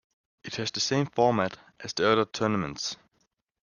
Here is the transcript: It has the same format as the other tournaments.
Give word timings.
It 0.43 0.55
has 0.55 0.71
the 0.71 0.79
same 0.79 1.05
format 1.05 1.59
as 1.79 1.93
the 1.93 2.09
other 2.09 2.25
tournaments. 2.25 2.95